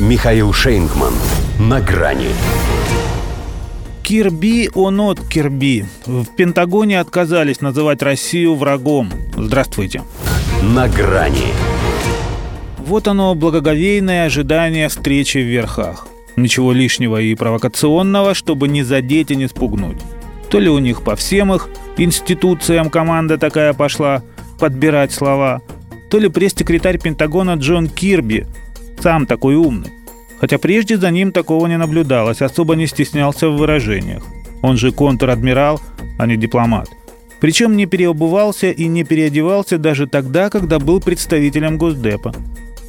[0.00, 1.14] Михаил Шейнгман.
[1.60, 2.30] На грани.
[4.02, 5.86] Кирби онот Кирби.
[6.04, 9.12] В Пентагоне отказались называть Россию врагом.
[9.36, 10.02] Здравствуйте.
[10.62, 11.52] На грани.
[12.78, 16.08] Вот оно, благоговейное ожидание встречи в верхах.
[16.34, 19.98] Ничего лишнего и провокационного, чтобы не задеть и не спугнуть.
[20.50, 21.68] То ли у них по всем их
[21.98, 24.24] институциям команда такая пошла
[24.58, 25.62] подбирать слова,
[26.10, 28.48] то ли пресс-секретарь Пентагона Джон Кирби,
[29.04, 29.92] сам такой умный.
[30.40, 34.22] Хотя прежде за ним такого не наблюдалось, особо не стеснялся в выражениях.
[34.62, 35.78] Он же контр-адмирал,
[36.18, 36.88] а не дипломат.
[37.38, 42.32] Причем не переобувался и не переодевался даже тогда, когда был представителем Госдепа.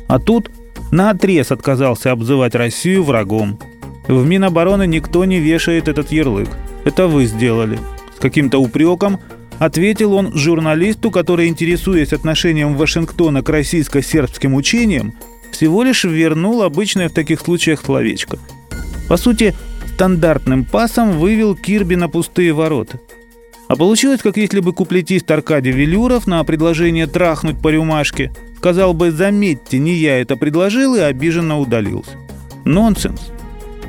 [0.08, 0.50] А тут
[0.92, 3.60] на отрез отказался обзывать Россию врагом.
[4.08, 6.48] В Минобороны никто не вешает этот ярлык.
[6.86, 7.78] Это вы сделали.
[8.18, 9.20] С каким-то упреком
[9.60, 15.14] ответил он журналисту, который, интересуясь отношением Вашингтона к российско-сербским учениям,
[15.56, 18.38] всего лишь вернул обычное в таких случаях словечко.
[19.08, 19.56] По сути,
[19.94, 23.00] стандартным пасом вывел Кирби на пустые ворота.
[23.68, 29.12] А получилось, как если бы куплетист Аркадий Велюров на предложение трахнуть по рюмашке сказал бы
[29.12, 32.12] «заметьте, не я это предложил» и обиженно удалился.
[32.64, 33.32] Нонсенс.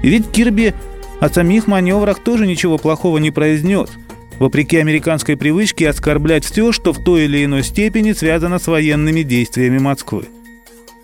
[0.02, 0.74] И ведь Кирби
[1.20, 3.90] о самих маневрах тоже ничего плохого не произнес,
[4.38, 9.78] вопреки американской привычке оскорблять все, что в той или иной степени связано с военными действиями
[9.78, 10.26] Москвы.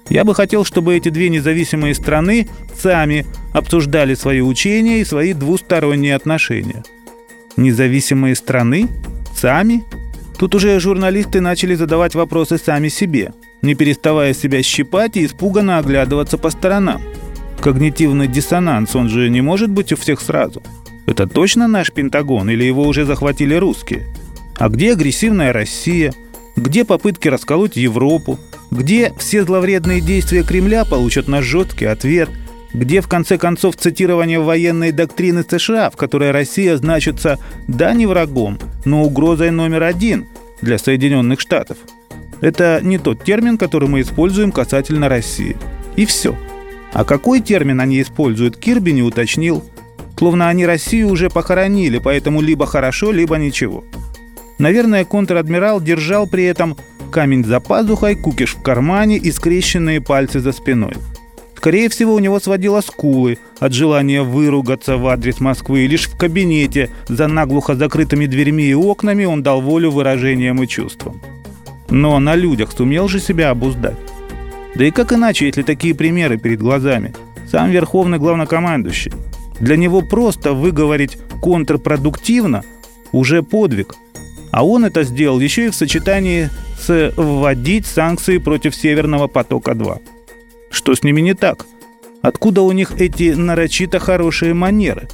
[0.08, 6.14] Я бы хотел, чтобы эти две независимые страны сами обсуждали свои учения и свои двусторонние
[6.14, 6.82] отношения.
[7.56, 8.88] Независимые страны?
[9.34, 9.84] Сами?
[10.38, 16.38] Тут уже журналисты начали задавать вопросы сами себе, не переставая себя щипать и испуганно оглядываться
[16.38, 17.02] по сторонам.
[17.60, 20.62] Когнитивный диссонанс, он же не может быть у всех сразу.
[21.06, 24.06] Это точно наш Пентагон или его уже захватили русские?
[24.56, 26.12] А где агрессивная Россия?
[26.56, 28.38] Где попытки расколоть Европу?
[28.72, 32.30] Где все зловредные действия Кремля получат наш жесткий ответ?
[32.72, 38.58] Где, в конце концов, цитирование военной доктрины США, в которой Россия значится да не врагом,
[38.86, 40.26] но угрозой номер один
[40.62, 41.76] для Соединенных Штатов?
[42.40, 45.54] Это не тот термин, который мы используем касательно России.
[45.96, 46.34] И все.
[46.94, 49.62] А какой термин они используют, Кирби не уточнил.
[50.16, 53.84] Словно они Россию уже похоронили, поэтому либо хорошо, либо ничего.
[54.58, 56.78] Наверное, контр-адмирал держал при этом
[57.12, 60.94] камень за пазухой, кукиш в кармане и скрещенные пальцы за спиной.
[61.56, 66.90] Скорее всего, у него сводило скулы от желания выругаться в адрес Москвы, лишь в кабинете
[67.08, 71.20] за наглухо закрытыми дверьми и окнами он дал волю выражениям и чувствам.
[71.88, 73.96] Но на людях сумел же себя обуздать.
[74.74, 77.14] Да и как иначе, если такие примеры перед глазами?
[77.48, 79.12] Сам верховный главнокомандующий.
[79.60, 82.64] Для него просто выговорить контрпродуктивно
[83.12, 83.94] уже подвиг.
[84.50, 86.50] А он это сделал еще и в сочетании
[86.82, 90.00] с вводить санкции против Северного потока-2.
[90.70, 91.66] Что с ними не так?
[92.22, 95.08] Откуда у них эти нарочито хорошие манеры?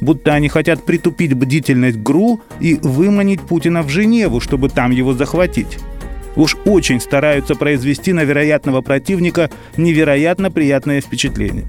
[0.00, 5.78] Будто они хотят притупить бдительность ГРУ и выманить Путина в Женеву, чтобы там его захватить.
[6.36, 11.64] Уж очень стараются произвести на вероятного противника невероятно приятное впечатление.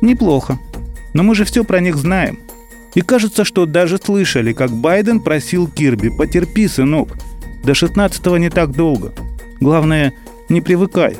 [0.00, 0.58] Неплохо.
[1.12, 2.38] Но мы же все про них знаем.
[2.94, 7.18] И кажется, что даже слышали, как Байден просил Кирби «Потерпи, сынок,
[7.62, 9.12] до 16 не так долго.
[9.60, 10.12] Главное,
[10.48, 11.16] не привыкай.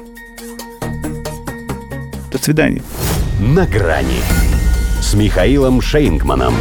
[2.30, 2.82] До свидания.
[3.40, 4.20] На грани
[5.00, 6.54] с Михаилом Шейнгманом.